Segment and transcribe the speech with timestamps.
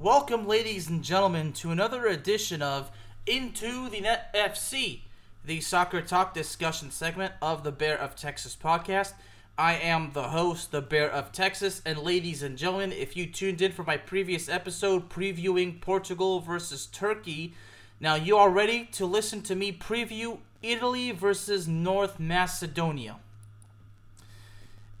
[0.00, 2.90] Welcome, ladies and gentlemen, to another edition of
[3.26, 5.00] Into the Net FC,
[5.44, 9.12] the soccer talk discussion segment of the Bear of Texas podcast.
[9.58, 13.60] I am the host, the Bear of Texas, and ladies and gentlemen, if you tuned
[13.60, 17.52] in for my previous episode previewing Portugal versus Turkey,
[18.00, 23.18] now you are ready to listen to me preview Italy versus North Macedonia.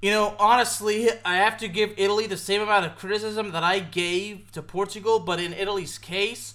[0.00, 3.80] You know, honestly, I have to give Italy the same amount of criticism that I
[3.80, 6.54] gave to Portugal, but in Italy's case,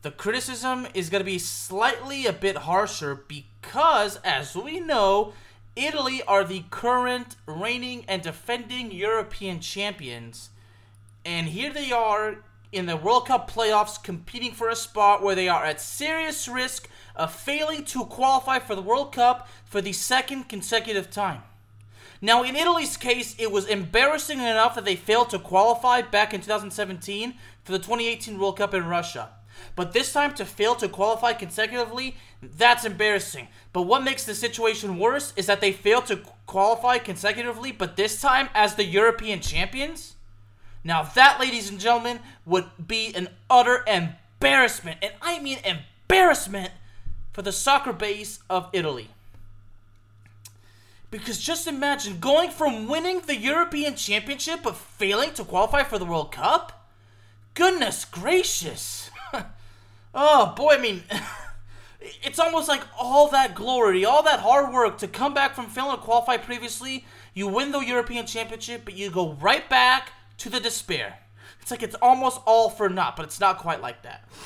[0.00, 5.34] the criticism is going to be slightly a bit harsher because, as we know,
[5.74, 10.48] Italy are the current reigning and defending European champions.
[11.22, 12.36] And here they are
[12.72, 16.88] in the World Cup playoffs competing for a spot where they are at serious risk
[17.14, 21.42] of failing to qualify for the World Cup for the second consecutive time.
[22.20, 26.40] Now, in Italy's case, it was embarrassing enough that they failed to qualify back in
[26.40, 29.30] 2017 for the 2018 World Cup in Russia.
[29.74, 33.48] But this time to fail to qualify consecutively, that's embarrassing.
[33.72, 38.20] But what makes the situation worse is that they failed to qualify consecutively, but this
[38.20, 40.16] time as the European champions?
[40.84, 46.72] Now, that, ladies and gentlemen, would be an utter embarrassment, and I mean embarrassment,
[47.32, 49.10] for the soccer base of Italy.
[51.10, 56.04] Because just imagine going from winning the European Championship but failing to qualify for the
[56.04, 56.88] World Cup?
[57.54, 59.10] Goodness gracious.
[60.14, 61.04] oh boy, I mean,
[62.00, 65.96] it's almost like all that glory, all that hard work to come back from failing
[65.96, 70.58] to qualify previously, you win the European Championship, but you go right back to the
[70.58, 71.18] despair.
[71.62, 74.28] It's like it's almost all for naught, but it's not quite like that.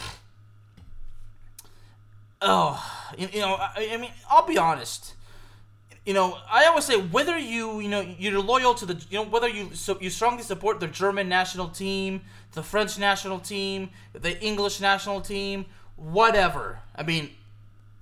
[2.42, 2.82] Oh,
[3.18, 5.12] you, you know, I, I mean, I'll be honest
[6.10, 9.22] you know, I always say whether you, you know, you're loyal to the, you know,
[9.22, 14.36] whether you so you strongly support the German national team, the French national team, the
[14.42, 16.80] English national team, whatever.
[16.96, 17.30] I mean,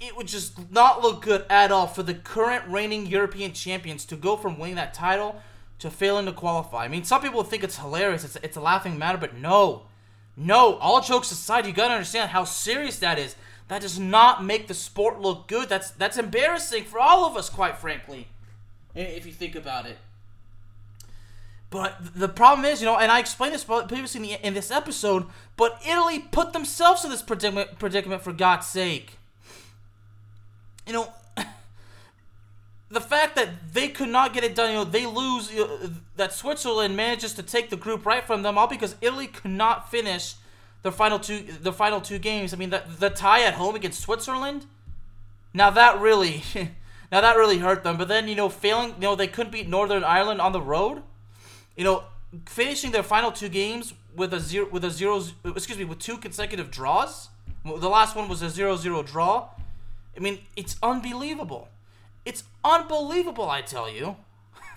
[0.01, 4.17] it would just not look good at all for the current reigning European champions to
[4.17, 5.43] go from winning that title
[5.79, 6.87] to failing to qualify.
[6.87, 9.83] I mean, some people think it's hilarious, it's, it's a laughing matter, but no.
[10.35, 13.37] No, all jokes aside, you gotta understand how serious that is.
[13.69, 15.69] That does not make the sport look good.
[15.69, 18.29] That's that's embarrassing for all of us, quite frankly,
[18.95, 19.99] if you think about it.
[21.71, 24.71] But the problem is, you know, and I explained this previously in, the, in this
[24.71, 29.19] episode, but Italy put themselves in this predicament, predicament for God's sake.
[30.87, 31.13] You know,
[32.91, 35.91] the fact that they could not get it done, you know, they lose, you know,
[36.17, 39.91] that Switzerland manages to take the group right from them, all because Italy could not
[39.91, 40.37] finish
[40.83, 42.53] the final two the final two games.
[42.53, 44.67] I mean, the the tie at home against Switzerland.
[45.55, 46.43] Now that really,
[47.13, 47.97] now that really hurt them.
[47.97, 51.03] But then you know, failing, you know, they couldn't beat Northern Ireland on the road.
[51.77, 52.05] You know,
[52.47, 56.19] finishing their final two games with a zero with a zero excuse me with two
[56.19, 57.29] consecutive draws.
[57.65, 59.49] The last one was a zero-zero draw.
[60.17, 61.69] I mean, it's unbelievable.
[62.25, 64.17] It's unbelievable, I tell you.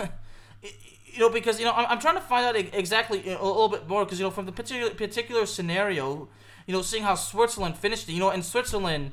[1.14, 3.88] you know, because you know, I'm, I'm trying to find out exactly a little bit
[3.88, 6.30] more because you know, from the particular particular scenario,
[6.66, 9.12] you know, seeing how Switzerland finished it, you know, in Switzerland,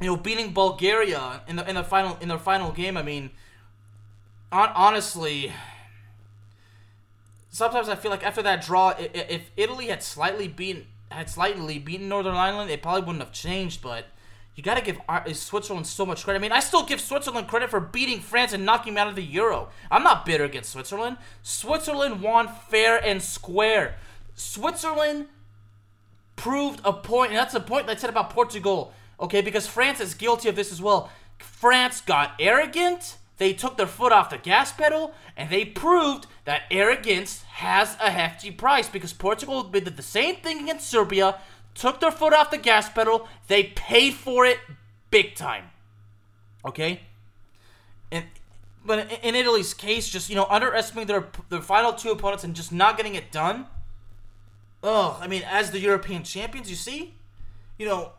[0.00, 2.96] you know, beating Bulgaria in the in the final in their final game.
[2.96, 3.30] I mean,
[4.50, 5.52] on, honestly,
[7.50, 12.08] sometimes I feel like after that draw, if Italy had slightly beaten had slightly beaten
[12.08, 14.06] Northern Ireland, it probably wouldn't have changed, but
[14.54, 14.98] you got to give
[15.36, 16.38] Switzerland so much credit.
[16.38, 19.16] I mean, I still give Switzerland credit for beating France and knocking them out of
[19.16, 19.68] the Euro.
[19.90, 21.16] I'm not bitter against Switzerland.
[21.42, 23.96] Switzerland won fair and square.
[24.34, 25.26] Switzerland
[26.36, 30.14] proved a point, and that's a point I said about Portugal, okay, because France is
[30.14, 31.10] guilty of this as well.
[31.38, 33.16] France got arrogant.
[33.36, 38.10] They took their foot off the gas pedal and they proved that arrogance has a
[38.10, 41.40] hefty price because Portugal did the same thing against Serbia,
[41.74, 44.58] took their foot off the gas pedal, they paid for it
[45.10, 45.64] big time.
[46.64, 47.00] Okay?
[48.10, 48.24] And
[48.84, 52.72] but in Italy's case, just you know, underestimating their their final two opponents and just
[52.72, 53.66] not getting it done.
[54.82, 57.14] Oh, I mean, as the European champions, you see,
[57.78, 58.12] you know,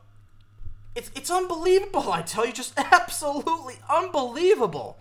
[0.95, 2.11] it's it's unbelievable.
[2.11, 4.97] I tell you, just absolutely unbelievable.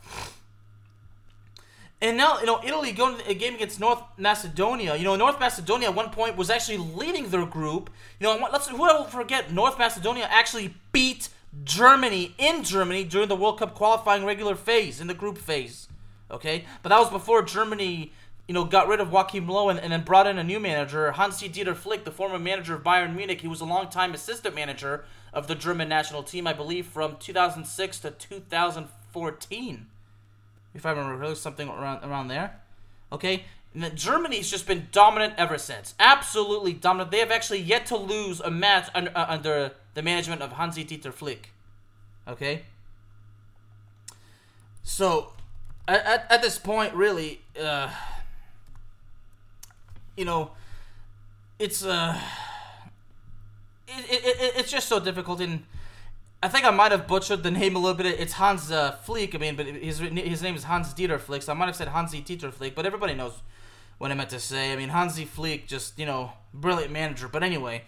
[2.04, 4.94] And now, you know, Italy going to a game against North Macedonia.
[4.94, 7.88] You know, North Macedonia at one point was actually leading their group.
[8.20, 11.30] You know, let's who will forget North Macedonia actually beat
[11.64, 15.88] Germany in Germany during the World Cup qualifying regular phase in the group phase.
[16.30, 18.12] Okay, but that was before Germany,
[18.46, 21.12] you know, got rid of Joachim Low and, and then brought in a new manager,
[21.12, 23.40] Hansi Dieter Flick, the former manager of Bayern Munich.
[23.40, 28.00] He was a long-time assistant manager of the German national team, I believe, from 2006
[28.00, 29.86] to 2014,
[30.74, 32.60] if I remember, really something around around there.
[33.12, 33.44] Okay,
[33.94, 35.94] Germany's just been dominant ever since.
[35.98, 37.10] Absolutely dominant.
[37.10, 40.84] They have actually yet to lose a match under, uh, under the management of Hansi
[40.84, 41.50] Dieter Flick.
[42.28, 42.62] Okay?
[44.84, 45.32] So,
[45.88, 47.90] at, at, at this point, really, uh,
[50.16, 50.52] you know,
[51.58, 52.16] it's, uh,
[53.88, 55.40] it, it, it, it's just so difficult.
[55.40, 55.64] And
[56.44, 58.20] I think I might have butchered the name a little bit.
[58.20, 61.52] It's Hans uh, Flick, I mean, but his, his name is Hans Dieter Flick, so
[61.52, 63.32] I might have said Hansi Dieter Flick, but everybody knows
[63.96, 64.70] what I meant to say.
[64.70, 67.28] I mean, Hansi Flick, just, you know, brilliant manager.
[67.28, 67.84] But anyway,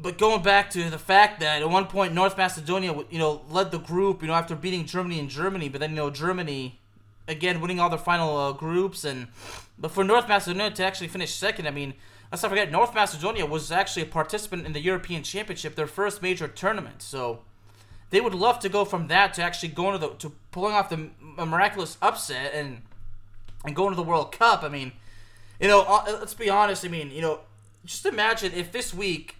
[0.00, 3.70] but going back to the fact that at one point North Macedonia, you know, led
[3.70, 6.80] the group, you know, after beating Germany in Germany, but then, you know, Germany,
[7.28, 9.04] again, winning all their final uh, groups.
[9.04, 9.26] and
[9.78, 11.92] But for North Macedonia to actually finish second, I mean,
[12.32, 16.22] let's not forget, North Macedonia was actually a participant in the European Championship, their first
[16.22, 17.02] major tournament.
[17.02, 17.40] So
[18.08, 20.88] they would love to go from that to actually going to the, to pulling off
[20.88, 22.82] the miraculous upset and
[23.64, 24.64] and going to the World Cup.
[24.64, 24.92] I mean,
[25.60, 26.84] you know, uh, let's be honest.
[26.84, 27.40] I mean, you know,
[27.84, 29.36] just imagine if this week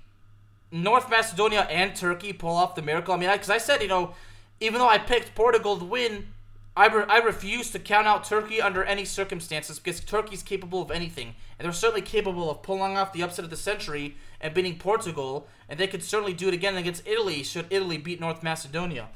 [0.70, 3.14] North Macedonia and Turkey pull off the miracle.
[3.14, 4.14] I mean, because I, I, said, you know,
[4.60, 6.28] even though I picked Portugal to win,
[6.74, 10.90] I, re- I refuse to count out Turkey under any circumstances because Turkey's capable of
[10.90, 11.34] anything.
[11.58, 15.46] And they're certainly capable of pulling off the upset of the century and beating Portugal.
[15.68, 19.08] And they could certainly do it again against Italy should Italy beat North Macedonia.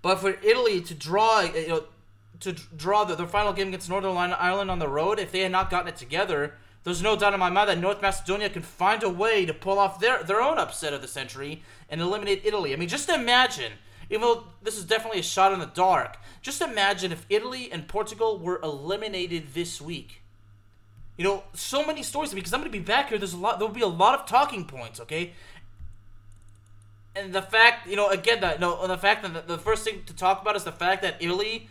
[0.00, 1.84] But for Italy to draw, uh, you know,
[2.40, 5.52] to draw the, their final game against Northern Ireland on the road, if they had
[5.52, 6.54] not gotten it together,
[6.84, 9.78] there's no doubt in my mind that North Macedonia can find a way to pull
[9.78, 12.74] off their, their own upset of the century and eliminate Italy.
[12.74, 13.72] I mean, just imagine,
[14.14, 17.88] even though this is definitely a shot in the dark, just imagine if Italy and
[17.88, 20.22] Portugal were eliminated this week.
[21.16, 23.18] You know, so many stories because I'm going to be back here.
[23.18, 23.58] There's a lot.
[23.58, 25.00] There will be a lot of talking points.
[25.00, 25.32] Okay,
[27.16, 30.04] and the fact, you know, again, that know, the fact that the, the first thing
[30.06, 31.68] to talk about is the fact that Italy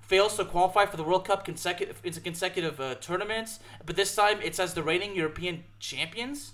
[0.00, 4.40] fails to qualify for the World Cup consecutive into consecutive uh, tournaments, but this time
[4.42, 6.52] it's as the reigning European champions.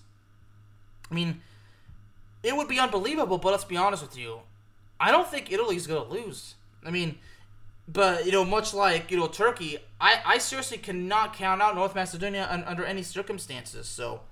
[1.11, 1.41] I mean,
[2.43, 4.41] it would be unbelievable, but let's be honest with you.
[5.05, 6.55] I don't think Italy's to lose.
[6.83, 7.19] I mean,
[7.87, 11.95] but you know, much like you know Turkey, I, I seriously cannot count out North
[11.95, 13.87] Macedonia un, under any circumstances.
[13.87, 14.23] So,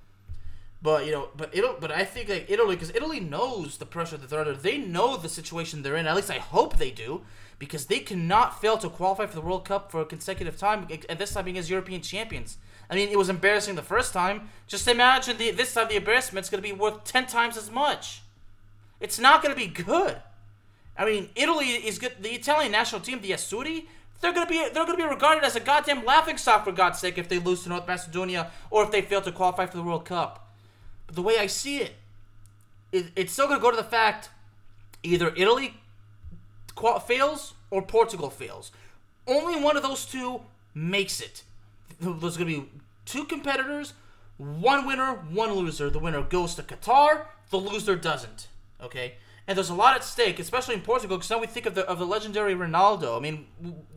[0.81, 4.17] but you know, but Italy, but I think like Italy, because Italy knows the pressure
[4.17, 4.55] that they're under.
[4.55, 6.07] They know the situation they're in.
[6.07, 7.21] At least I hope they do
[7.59, 11.19] because they cannot fail to qualify for the World Cup for a consecutive time, and
[11.19, 12.57] this time being as European champions.
[12.89, 14.49] I mean, it was embarrassing the first time.
[14.67, 18.23] Just imagine the, this time the embarrassment's going to be worth 10 times as much.
[19.01, 20.17] It's not going to be good.
[20.97, 22.13] I mean, Italy is good.
[22.21, 23.87] The Italian national team, the Azzurri,
[24.21, 27.19] they're gonna be they're gonna be regarded as a goddamn laughing stock for God's sake
[27.19, 30.05] if they lose to North Macedonia or if they fail to qualify for the World
[30.05, 30.49] Cup.
[31.07, 31.95] But the way I see it,
[32.93, 34.31] it it's still gonna go to the fact
[35.03, 35.75] either Italy
[37.07, 38.71] fails or Portugal fails.
[39.27, 40.43] Only one of those two
[40.75, 41.43] makes it.
[42.01, 42.69] There's going to be
[43.05, 43.95] two competitors,
[44.37, 45.91] one winner, one loser.
[45.91, 48.49] The winner goes to Qatar, the loser doesn't.
[48.83, 49.15] Okay?
[49.47, 51.85] And there's a lot at stake, especially in Portugal, because now we think of the
[51.89, 53.17] of the legendary Ronaldo.
[53.17, 53.47] I mean,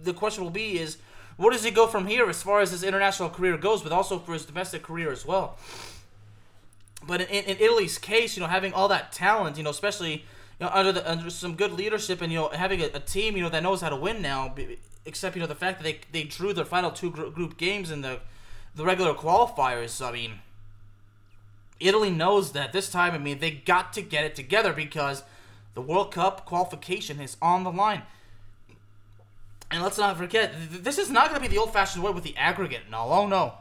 [0.02, 0.98] the question will be is,
[1.38, 4.18] where does he go from here as far as his international career goes, but also
[4.18, 5.58] for his domestic career as well.
[7.06, 10.26] But in, in Italy's case, you know, having all that talent, you know, especially
[10.60, 13.36] you know, under the under some good leadership and you know having a, a, team
[13.36, 14.56] you know that knows how to win now.
[15.06, 18.02] Except you know the fact that they they drew their final two group games in
[18.02, 18.22] the
[18.74, 20.06] the regular qualifiers.
[20.06, 20.40] I mean,
[21.80, 23.14] Italy knows that this time.
[23.14, 25.24] I mean, they got to get it together because
[25.76, 28.02] the World Cup qualification is on the line.
[29.70, 32.36] And let's not forget, this is not going to be the old-fashioned way with the
[32.38, 33.12] aggregate and all.
[33.12, 33.54] Oh no,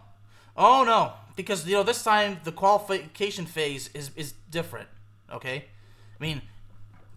[0.57, 4.89] oh no, because you know this time the qualification phase is is different.
[5.33, 5.65] Okay,
[6.19, 6.43] I mean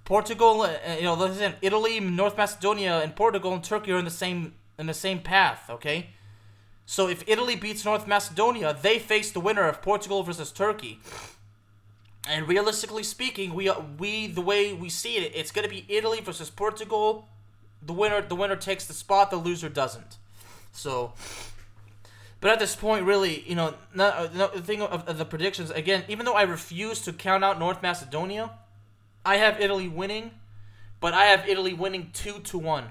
[0.05, 4.11] Portugal, uh, you know, listen, Italy, North Macedonia, and Portugal and Turkey are in the
[4.11, 5.69] same in the same path.
[5.69, 6.07] Okay,
[6.85, 10.99] so if Italy beats North Macedonia, they face the winner of Portugal versus Turkey.
[12.27, 16.19] And realistically speaking, we we the way we see it, it's going to be Italy
[16.21, 17.29] versus Portugal.
[17.81, 20.17] The winner the winner takes the spot, the loser doesn't.
[20.71, 21.13] So
[22.39, 25.71] but at this point, really, you know, not, uh, the thing of, of the predictions
[25.71, 26.03] again.
[26.07, 28.51] Even though I refuse to count out North Macedonia,
[29.25, 30.31] I have Italy winning,
[30.99, 32.85] but I have Italy winning two to one.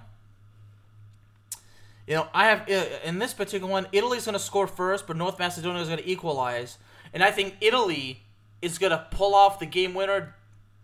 [2.07, 5.17] You know, I have uh, in this particular one, Italy's going to score first, but
[5.17, 6.79] North Macedonia is going to equalize,
[7.13, 8.23] and I think Italy
[8.67, 10.35] is going to pull off the game winner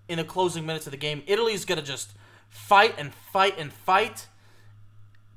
[0.09, 1.23] in the closing minutes of the game.
[1.27, 2.12] Italy's going to just
[2.49, 4.27] fight and fight and fight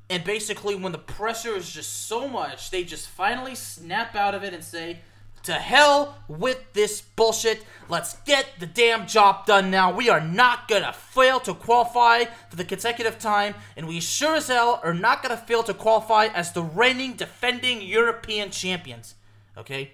[0.10, 4.44] and basically, when the pressure is just so much, they just finally snap out of
[4.44, 5.00] it and say,
[5.44, 7.64] to hell with this bullshit.
[7.90, 9.92] Let's get the damn job done now.
[9.92, 14.48] We are not gonna fail to qualify for the consecutive time, and we sure as
[14.48, 19.16] hell are not gonna fail to qualify as the reigning defending European champions.
[19.58, 19.94] Okay?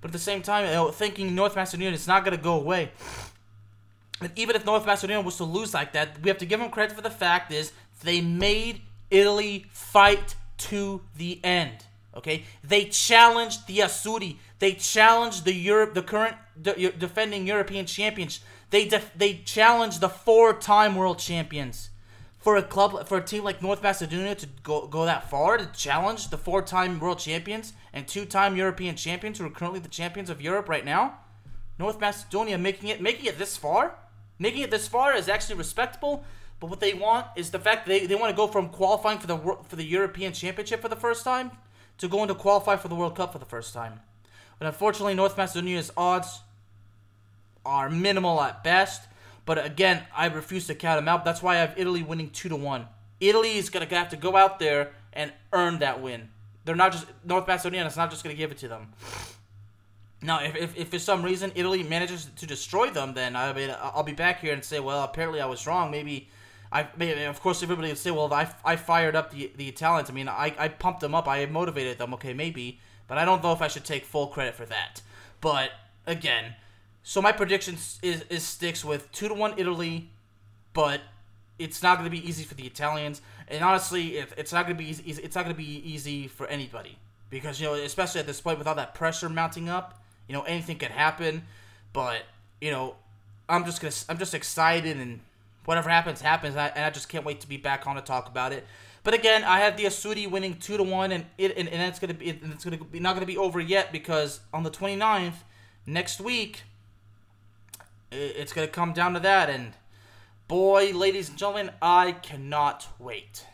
[0.00, 2.92] But at the same time, you know, thinking North Macedonia is not gonna go away.
[4.20, 6.70] And even if North Macedonia was to lose like that, we have to give them
[6.70, 11.84] credit for the fact is they made Italy fight to the end.
[12.16, 14.38] Okay, they challenged the Azzurri.
[14.58, 18.40] They challenged the Europe, the current de- defending European champions.
[18.70, 21.87] They def- they challenged the four-time world champions.
[22.48, 25.66] For a club, for a team like North Macedonia to go go that far to
[25.66, 30.40] challenge the four-time world champions and two-time European champions who are currently the champions of
[30.40, 31.18] Europe right now,
[31.78, 33.96] North Macedonia making it making it this far,
[34.38, 36.24] making it this far is actually respectable.
[36.58, 39.26] But what they want is the fact they, they want to go from qualifying for
[39.26, 41.50] the for the European Championship for the first time
[41.98, 44.00] to going to qualify for the World Cup for the first time.
[44.58, 46.40] But unfortunately, North Macedonia's odds
[47.66, 49.02] are minimal at best.
[49.48, 51.24] But again, I refuse to count them out.
[51.24, 52.86] That's why I have Italy winning two to one.
[53.18, 56.28] Italy is gonna have to go out there and earn that win.
[56.66, 57.86] They're not just North Macedonia.
[57.86, 58.92] It's not just gonna give it to them.
[60.20, 63.74] Now, if, if, if for some reason Italy manages to destroy them, then I mean
[63.80, 65.90] I'll be back here and say, well, apparently I was wrong.
[65.90, 66.28] Maybe
[66.70, 70.10] I mean, of course, everybody would say, well, I, I fired up the, the Italians.
[70.10, 71.26] I mean, I, I pumped them up.
[71.26, 72.12] I motivated them.
[72.12, 72.80] Okay, maybe.
[73.06, 75.00] But I don't know if I should take full credit for that.
[75.40, 75.70] But,
[76.06, 76.56] again,
[77.02, 80.10] so my prediction is, is sticks with 2 to 1 Italy,
[80.74, 81.00] but
[81.58, 83.20] it's not going to be easy for the Italians.
[83.48, 86.28] And honestly, if it's not going to be easy, it's not going to be easy
[86.28, 86.98] for anybody.
[87.30, 90.42] Because, you know, especially at this point with all that pressure mounting up, you know,
[90.42, 91.42] anything could happen.
[91.92, 92.22] But,
[92.60, 92.94] you know,
[93.48, 95.20] I'm just gonna I'm just excited and
[95.64, 96.54] whatever happens, happens.
[96.54, 98.66] And I, and I, just can't wait to be back on to talk about it.
[99.04, 101.98] But again, I have the Azzurri winning two to one, and it and, and it's
[101.98, 105.34] gonna be it's gonna be not gonna be over yet because on the 29th
[105.86, 106.62] next week,
[108.10, 109.50] it's gonna come down to that.
[109.50, 109.72] And
[110.46, 113.44] boy, ladies and gentlemen, I cannot wait.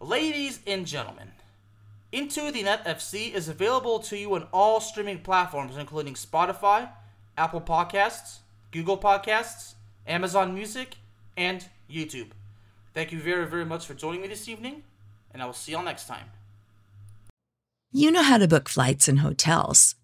[0.00, 1.32] Ladies and gentlemen,
[2.12, 6.90] Into the Net FC is available to you on all streaming platforms, including Spotify,
[7.36, 8.38] Apple Podcasts,
[8.70, 9.74] Google Podcasts,
[10.06, 10.96] Amazon Music,
[11.36, 12.28] and YouTube.
[12.94, 14.82] Thank you very, very much for joining me this evening,
[15.32, 16.30] and I will see y'all next time.
[17.92, 19.95] You know how to book flights and hotels.